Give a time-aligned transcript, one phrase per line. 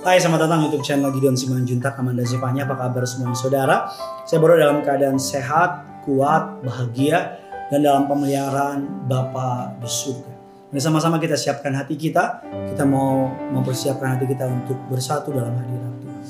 [0.00, 3.84] Hai selamat datang YouTube channel Gideon Simanjuntak Amanda Zevanya Apa kabar semua saudara?
[4.24, 7.36] Saya baru dalam keadaan sehat, kuat, bahagia
[7.68, 10.32] Dan dalam pemeliharaan Bapa di surga.
[10.72, 12.40] Mari sama-sama kita siapkan hati kita.
[12.72, 16.20] Kita mau mempersiapkan hati kita untuk bersatu dalam hadirat Tuhan.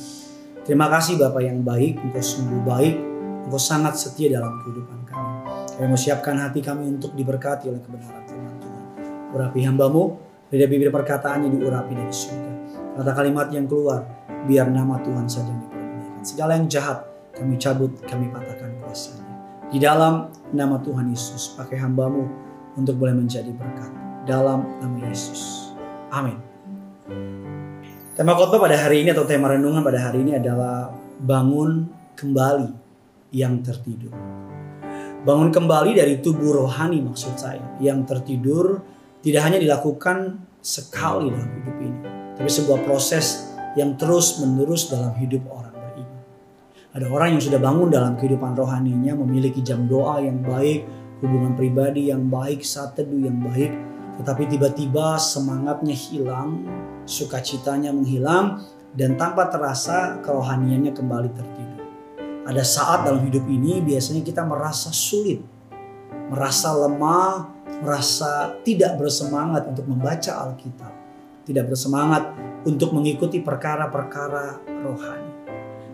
[0.66, 2.02] Terima kasih Bapak yang baik.
[2.02, 2.98] Engkau sungguh baik.
[3.46, 5.32] Engkau sangat setia dalam kehidupan kami.
[5.78, 8.82] Kami mau siapkan hati kami untuk diberkati oleh kebenaran firman Tuhan.
[9.30, 10.18] Urapi hambamu
[10.50, 12.49] Lidah bibir perkataannya diurapi dari surga
[12.96, 14.02] kata kalimat yang keluar,
[14.46, 16.22] biar nama Tuhan saja yang dipermuliakan.
[16.26, 16.98] Segala yang jahat
[17.34, 19.26] kami cabut, kami patahkan kuasanya.
[19.70, 22.26] Di dalam nama Tuhan Yesus, pakai hambamu
[22.74, 23.90] untuk boleh menjadi berkat.
[24.26, 25.72] Dalam nama Yesus.
[26.10, 26.36] Amin.
[28.18, 32.68] Tema khotbah pada hari ini atau tema renungan pada hari ini adalah bangun kembali
[33.32, 34.12] yang tertidur.
[35.24, 37.80] Bangun kembali dari tubuh rohani maksud saya.
[37.80, 38.84] Yang tertidur
[39.24, 45.44] tidak hanya dilakukan sekali dalam hidup ini tapi sebuah proses yang terus menerus dalam hidup
[45.52, 46.24] orang beriman.
[46.96, 50.88] Ada orang yang sudah bangun dalam kehidupan rohaninya, memiliki jam doa yang baik,
[51.20, 53.76] hubungan pribadi yang baik, saat teduh yang baik,
[54.16, 56.64] tetapi tiba-tiba semangatnya hilang,
[57.04, 58.64] sukacitanya menghilang,
[58.96, 61.84] dan tanpa terasa kerohaniannya kembali tertidur.
[62.48, 65.44] Ada saat dalam hidup ini biasanya kita merasa sulit,
[66.32, 67.52] merasa lemah,
[67.84, 70.99] merasa tidak bersemangat untuk membaca Alkitab
[71.44, 75.32] tidak bersemangat untuk mengikuti perkara-perkara rohani.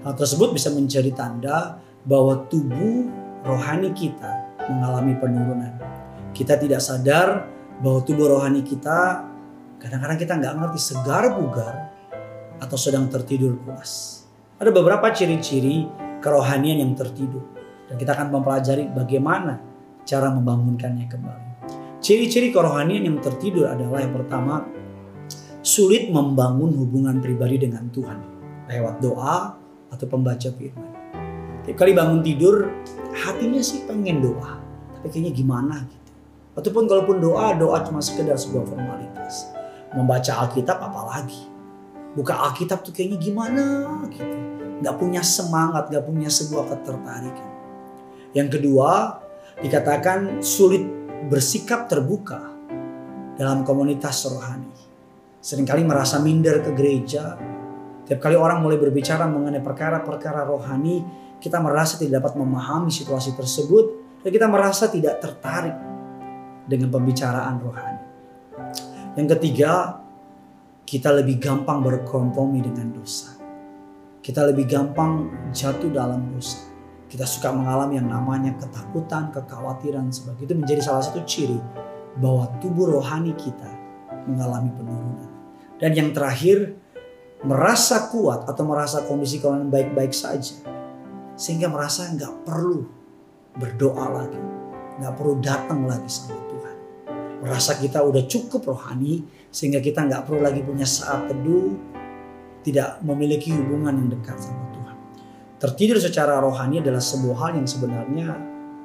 [0.03, 3.11] Hal tersebut bisa menjadi tanda bahwa tubuh
[3.43, 5.75] rohani kita mengalami penurunan.
[6.31, 7.47] Kita tidak sadar
[7.83, 9.27] bahwa tubuh rohani kita
[9.83, 11.75] kadang-kadang kita nggak ngerti segar bugar
[12.59, 14.25] atau sedang tertidur puas.
[14.57, 15.85] Ada beberapa ciri-ciri
[16.25, 17.45] kerohanian yang tertidur
[17.87, 19.61] dan kita akan mempelajari bagaimana
[20.07, 21.47] cara membangunkannya kembali.
[22.01, 24.63] Ciri-ciri kerohanian yang tertidur adalah yang pertama
[25.67, 28.23] sulit membangun hubungan pribadi dengan Tuhan
[28.71, 29.59] lewat doa
[29.91, 30.95] atau pembaca firman.
[31.67, 32.71] Tiap kali bangun tidur,
[33.11, 34.63] hatinya sih pengen doa,
[34.95, 36.11] tapi kayaknya gimana gitu.
[36.55, 39.51] Ataupun kalaupun doa, doa cuma sekedar sebuah formalitas.
[39.91, 41.51] Membaca Alkitab apalagi.
[42.15, 43.67] Buka Alkitab tuh kayaknya gimana
[44.15, 44.39] gitu.
[44.87, 47.51] Gak punya semangat, gak punya sebuah ketertarikan.
[48.31, 49.19] Yang kedua,
[49.59, 50.87] dikatakan sulit
[51.27, 52.55] bersikap terbuka
[53.35, 54.77] dalam komunitas rohani
[55.47, 57.39] sering kali merasa minder ke gereja.
[58.03, 61.07] Tiap kali orang mulai berbicara mengenai perkara-perkara rohani,
[61.39, 65.79] kita merasa tidak dapat memahami situasi tersebut dan kita merasa tidak tertarik
[66.67, 68.03] dengan pembicaraan rohani.
[69.15, 70.03] Yang ketiga,
[70.83, 73.39] kita lebih gampang berkompromi dengan dosa.
[74.19, 76.59] Kita lebih gampang jatuh dalam dosa.
[77.07, 81.63] Kita suka mengalami yang namanya ketakutan, kekhawatiran sebagai itu menjadi salah satu ciri
[82.19, 83.71] bahwa tubuh rohani kita
[84.27, 85.36] mengalami penurunan.
[85.77, 86.73] Dan yang terakhir,
[87.45, 90.57] merasa kuat atau merasa kondisi keuangan baik-baik saja.
[91.37, 92.81] Sehingga merasa nggak perlu
[93.61, 94.41] berdoa lagi.
[94.97, 96.77] Nggak perlu datang lagi sama Tuhan.
[97.45, 99.21] Merasa kita udah cukup rohani
[99.53, 101.77] sehingga kita nggak perlu lagi punya saat teduh.
[102.65, 104.97] Tidak memiliki hubungan yang dekat sama Tuhan.
[105.61, 108.29] Tertidur secara rohani adalah sebuah hal yang sebenarnya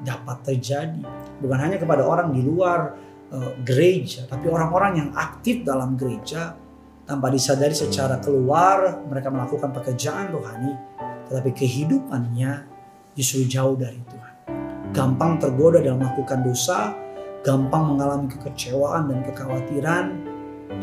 [0.06, 1.02] dapat terjadi.
[1.42, 2.94] Bukan hanya kepada orang di luar
[3.34, 6.61] uh, gereja, tapi orang-orang yang aktif dalam gereja
[7.12, 10.72] tanpa disadari secara keluar mereka melakukan pekerjaan rohani
[11.28, 12.64] tetapi kehidupannya
[13.16, 14.36] justru jauh dari Tuhan.
[14.96, 16.96] Gampang tergoda dalam melakukan dosa,
[17.44, 20.06] gampang mengalami kekecewaan dan kekhawatiran,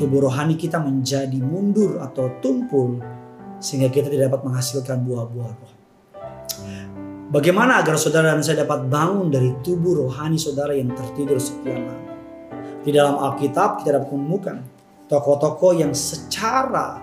[0.00, 3.00] tubuh rohani kita menjadi mundur atau tumpul
[3.60, 5.72] sehingga kita tidak dapat menghasilkan buah-buah roh.
[7.28, 12.16] Bagaimana agar saudara dan saya dapat bangun dari tubuh rohani saudara yang tertidur sekian lama?
[12.80, 14.56] Di dalam Alkitab kita dapat menemukan
[15.08, 17.00] tokoh-tokoh yang secara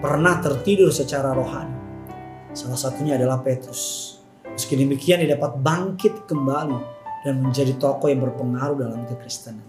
[0.00, 1.78] pernah tertidur secara rohani.
[2.56, 4.16] Salah satunya adalah Petrus.
[4.48, 6.78] Meski demikian dia dapat bangkit kembali
[7.22, 9.64] dan menjadi tokoh yang berpengaruh dalam kekristenan.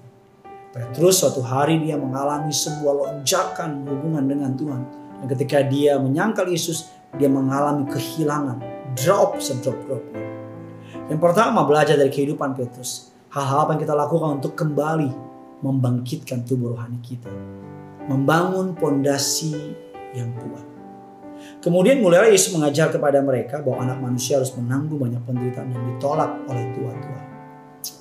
[0.73, 4.81] Petrus suatu hari dia mengalami sebuah lonjakan hubungan dengan Tuhan.
[5.21, 8.57] Dan ketika dia menyangkal Yesus, dia mengalami kehilangan.
[8.97, 10.23] Drop sedrop-dropnya.
[11.13, 13.13] Yang pertama belajar dari kehidupan Petrus.
[13.31, 15.09] Hal-hal apa yang kita lakukan untuk kembali
[15.61, 17.31] membangkitkan tubuh rohani kita
[18.07, 19.75] membangun pondasi
[20.11, 20.65] yang kuat.
[21.63, 26.31] Kemudian mulailah Yesus mengajar kepada mereka bahwa anak manusia harus menanggung banyak penderitaan yang ditolak
[26.47, 27.21] oleh tua-tua.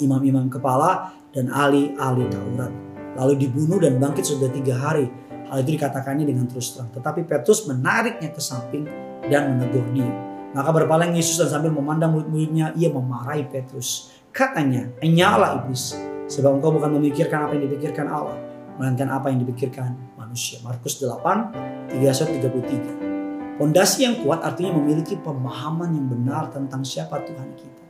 [0.02, 2.72] Imam-imam kepala dan ahli-ahli Taurat.
[3.18, 5.06] Lalu dibunuh dan bangkit sudah tiga hari.
[5.46, 6.90] Hal itu dikatakannya dengan terus terang.
[6.90, 8.88] Tetapi Petrus menariknya ke samping
[9.30, 10.10] dan menegur dia.
[10.52, 14.12] Maka berpaling Yesus dan sambil memandang murid-muridnya, ia memarahi Petrus.
[14.32, 15.96] Katanya, nyala iblis.
[16.32, 20.60] Sebab engkau bukan memikirkan apa yang dipikirkan Allah melainkan apa yang dipikirkan manusia.
[20.64, 23.56] Markus 8, 31, 33.
[23.60, 27.82] Pondasi yang kuat artinya memiliki pemahaman yang benar tentang siapa Tuhan kita.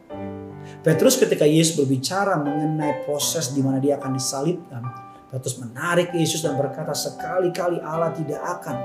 [0.83, 4.83] Petrus ketika Yesus berbicara mengenai proses di mana dia akan disalibkan,
[5.31, 8.77] Petrus menarik Yesus dan berkata sekali-kali Allah tidak akan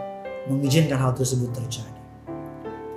[0.48, 2.02] mengizinkan hal tersebut terjadi.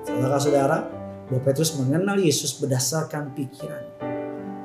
[0.06, 1.00] Saudara-saudara,
[1.31, 3.82] bahwa Petrus mengenal Yesus berdasarkan pikiran.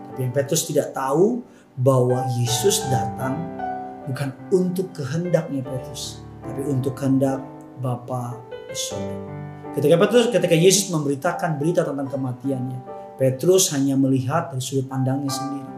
[0.10, 1.46] Tapi yang Petrus tidak tahu
[1.78, 3.65] bahwa Yesus datang
[4.10, 7.42] bukan untuk kehendaknya Petrus, tapi untuk kehendak
[7.82, 9.18] Bapa di surga.
[9.76, 12.80] Ketika Petrus, ketika Yesus memberitakan berita tentang kematiannya,
[13.20, 15.74] Petrus hanya melihat dari sudut pandangnya sendiri.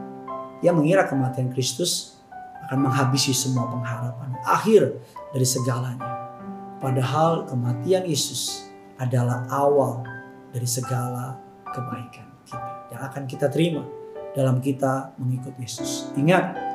[0.62, 2.22] Ia mengira kematian Kristus
[2.70, 5.02] akan menghabisi semua pengharapan, akhir
[5.34, 6.30] dari segalanya.
[6.78, 8.70] Padahal kematian Yesus
[9.02, 10.06] adalah awal
[10.54, 11.38] dari segala
[11.74, 12.60] kebaikan kita
[12.94, 13.82] yang akan kita terima
[14.38, 16.14] dalam kita mengikut Yesus.
[16.14, 16.67] Ingat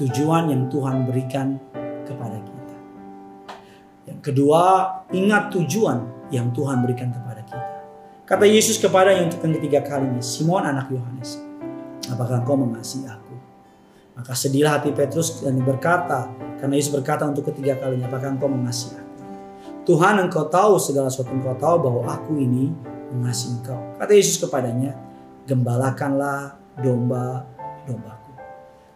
[0.00, 1.60] tujuan yang Tuhan berikan
[2.08, 2.76] kepada kita.
[4.08, 4.62] Yang kedua,
[5.12, 7.68] ingat tujuan yang Tuhan berikan kepada kita.
[8.24, 11.36] Kata Yesus kepada yang untuk ketiga kalinya, Simon anak Yohanes,
[12.08, 13.34] apakah kau mengasihi aku?
[14.16, 18.96] Maka sedihlah hati Petrus dan berkata, karena Yesus berkata untuk ketiga kalinya, apakah engkau mengasihi
[18.96, 19.08] aku?
[19.84, 22.70] Tuhan engkau tahu segala sesuatu engkau tahu bahwa aku ini
[23.10, 23.80] mengasihi engkau.
[23.98, 24.94] Kata Yesus kepadanya,
[25.48, 28.19] gembalakanlah domba-dombaku.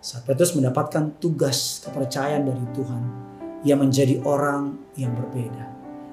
[0.05, 3.03] Saat Petrus mendapatkan tugas kepercayaan dari Tuhan,
[3.65, 5.65] ia menjadi orang yang berbeda.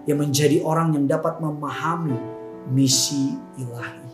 [0.08, 2.16] Ia menjadi orang yang dapat memahami
[2.72, 4.08] misi ilahi.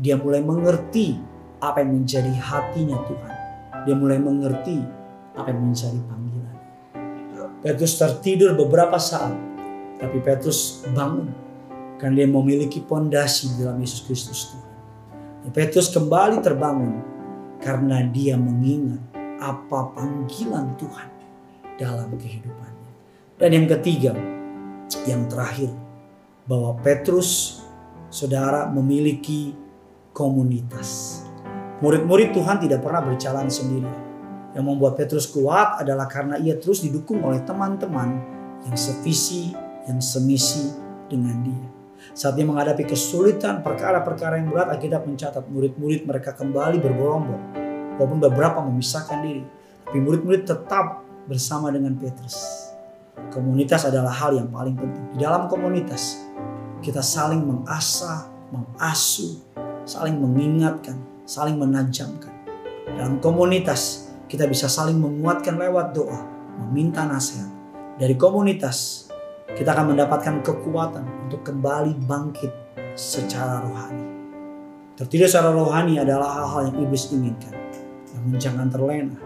[0.00, 1.20] Dia mulai mengerti
[1.60, 3.34] apa yang menjadi hatinya Tuhan.
[3.84, 4.80] Dia mulai mengerti
[5.36, 6.56] apa yang menjadi panggilan.
[7.60, 9.36] Petrus tertidur beberapa saat,
[10.00, 11.28] tapi Petrus bangun
[12.00, 14.72] karena dia memiliki pondasi dalam Yesus Kristus Tuhan.
[15.52, 17.11] Petrus kembali terbangun
[17.62, 19.00] karena dia mengingat
[19.38, 21.08] apa panggilan Tuhan
[21.78, 22.90] dalam kehidupannya.
[23.38, 24.12] Dan yang ketiga,
[25.06, 25.70] yang terakhir,
[26.46, 27.62] bahwa Petrus
[28.10, 29.54] saudara memiliki
[30.12, 31.22] komunitas.
[31.80, 33.90] Murid-murid Tuhan tidak pernah berjalan sendiri.
[34.52, 38.20] Yang membuat Petrus kuat adalah karena ia terus didukung oleh teman-teman
[38.68, 39.50] yang sevisi,
[39.88, 40.76] yang semisi
[41.08, 41.71] dengan dia.
[42.10, 47.38] Saat dia menghadapi kesulitan, perkara-perkara yang berat, Alkitab mencatat murid-murid mereka kembali bergerombol.
[47.96, 49.46] Walaupun beberapa memisahkan diri.
[49.86, 52.68] Tapi murid-murid tetap bersama dengan Petrus.
[53.30, 55.04] Komunitas adalah hal yang paling penting.
[55.14, 56.26] Di dalam komunitas,
[56.82, 59.38] kita saling mengasah, mengasuh,
[59.84, 60.96] saling mengingatkan,
[61.28, 62.32] saling menajamkan.
[62.88, 66.20] Dalam komunitas, kita bisa saling menguatkan lewat doa,
[66.64, 67.52] meminta nasihat.
[68.00, 69.11] Dari komunitas,
[69.58, 72.52] kita akan mendapatkan kekuatan untuk kembali bangkit
[72.96, 74.06] secara rohani.
[74.96, 77.54] Tertidur secara rohani adalah hal-hal yang iblis inginkan.
[78.16, 79.18] Namun jangan terlena,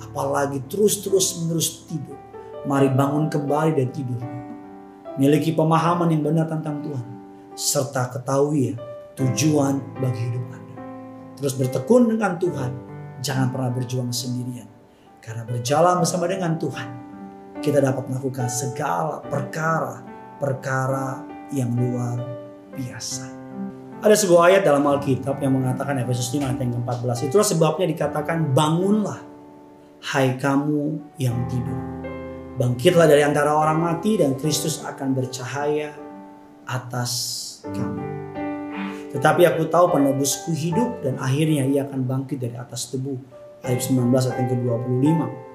[0.00, 2.16] apalagi terus-terus menerus tidur.
[2.64, 4.20] Mari bangun kembali dari tidur
[5.20, 7.06] miliki pemahaman yang benar tentang Tuhan,
[7.52, 8.74] serta ketahui ya
[9.20, 10.76] tujuan bagi hidup Anda.
[11.40, 12.72] Terus bertekun dengan Tuhan,
[13.20, 14.64] jangan pernah berjuang sendirian.
[15.20, 16.88] Karena berjalan bersama dengan Tuhan,
[17.60, 22.16] kita dapat melakukan segala perkara-perkara yang luar
[22.74, 23.28] biasa.
[24.00, 27.28] Ada sebuah ayat dalam Alkitab yang mengatakan Efesus 5 ayat yang ke-14.
[27.28, 29.20] Itulah sebabnya dikatakan bangunlah
[30.00, 32.00] hai kamu yang tidur
[32.60, 35.96] Bangkitlah dari antara orang mati dan Kristus akan bercahaya
[36.68, 37.12] atas
[37.64, 38.04] kamu.
[39.16, 43.16] Tetapi aku tahu penebusku hidup dan akhirnya ia akan bangkit dari atas tebu.
[43.64, 45.49] Ayat 19 ayat yang ke-25.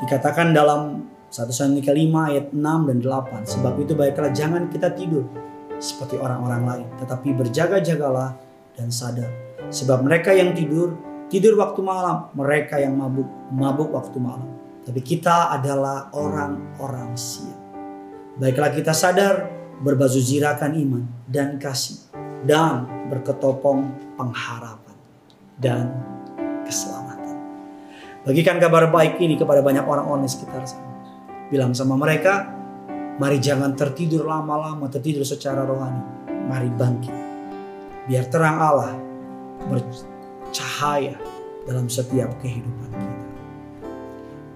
[0.00, 3.42] Dikatakan dalam 1 Salonika 5 ayat 6 dan 8.
[3.46, 5.26] Sebab itu baiklah jangan kita tidur
[5.82, 6.86] seperti orang-orang lain.
[7.02, 8.34] Tetapi berjaga-jagalah
[8.74, 9.30] dan sadar.
[9.70, 10.94] Sebab mereka yang tidur,
[11.30, 12.30] tidur waktu malam.
[12.34, 14.50] Mereka yang mabuk, mabuk waktu malam.
[14.84, 17.56] Tapi kita adalah orang-orang siap.
[18.38, 19.48] Baiklah kita sadar
[19.80, 22.10] berbaju zirakan iman dan kasih
[22.44, 24.96] dan berketopong pengharapan
[25.58, 25.90] dan
[26.66, 27.03] keselamatan.
[28.24, 30.96] Bagikan kabar baik ini kepada banyak orang-orang di sekitar sana.
[31.52, 32.48] Bilang sama mereka,
[33.20, 36.00] mari jangan tertidur lama-lama, tertidur secara rohani.
[36.48, 37.12] Mari bangkit.
[38.08, 38.96] Biar terang Allah
[39.68, 41.20] bercahaya
[41.68, 43.24] dalam setiap kehidupan kita.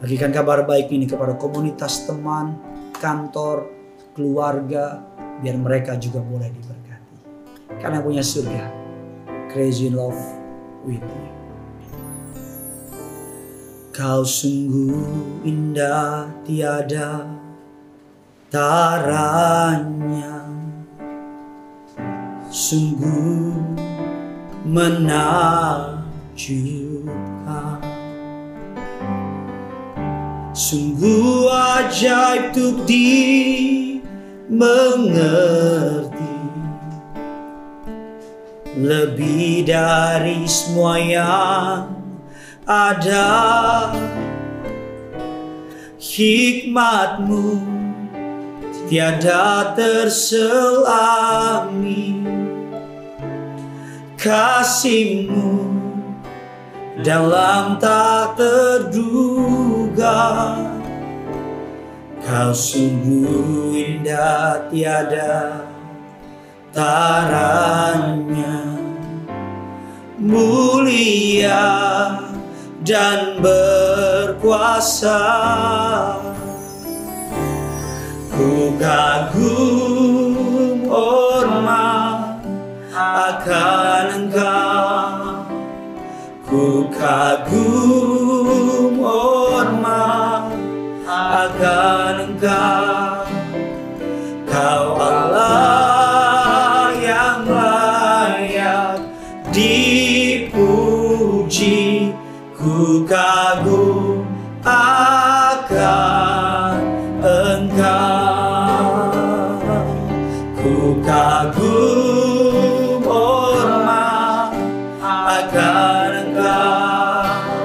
[0.01, 2.57] Bagikan kabar baik ini kepada komunitas teman,
[2.97, 3.69] kantor,
[4.17, 5.05] keluarga,
[5.45, 7.17] biar mereka juga boleh diberkati.
[7.85, 8.65] Karena punya surga,
[9.53, 10.17] crazy love
[10.89, 11.48] with you.
[13.99, 17.26] Kau sungguh indah tiada
[18.47, 20.38] taranya.
[22.47, 23.59] Sungguh
[24.62, 25.99] menakjubkan.
[30.55, 33.19] Sungguh ajaib untuk dimengerti
[38.78, 41.98] Lebih dari semua yang
[42.69, 43.89] ada
[45.97, 47.65] Hikmatmu
[48.93, 50.69] tiada terselami
[54.21, 55.81] Kasihmu
[57.01, 60.21] dalam tak terduga.
[62.21, 65.65] Kau sungguh indah tiada
[66.77, 68.77] taranya
[70.21, 71.65] Mulia
[72.88, 75.21] dan berkuasa.
[78.33, 82.40] Ku kagum hormat
[82.97, 85.45] akan engkau.
[86.49, 90.57] Ku kagum hormat
[91.04, 92.88] akan engkau
[110.59, 114.50] Ku kagum hormat
[115.07, 117.62] akan engkau.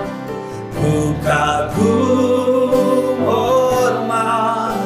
[0.78, 4.78] Ku kagum hormat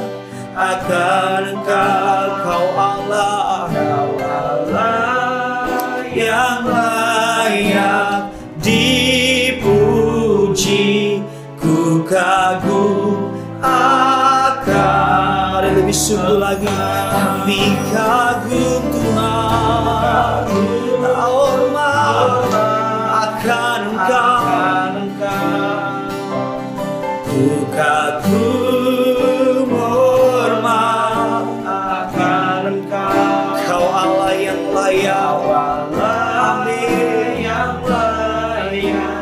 [0.55, 2.23] akan engkau.
[2.47, 5.67] Kau Allah Kau Allah
[6.07, 8.31] yang layak
[8.63, 9.67] dipuji.
[11.59, 16.71] Ku kagum akan lebih sungguh lagi
[17.47, 17.63] Kami
[17.95, 20.43] kagum Tuhan
[20.99, 22.43] Hormat
[23.07, 24.43] akan engkau
[27.23, 32.63] Ku kagum hormat akan
[33.63, 35.39] Kau Allah yang layak
[36.51, 39.16] Amin yang layak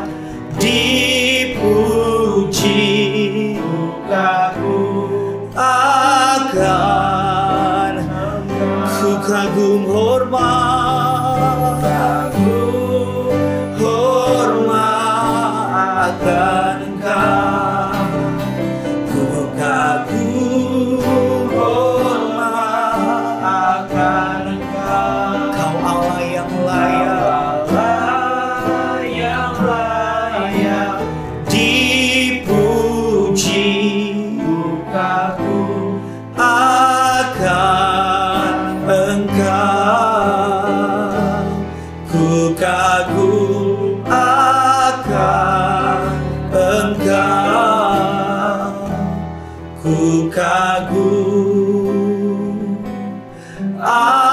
[49.86, 51.94] Ku kagum.
[53.78, 54.25] Akan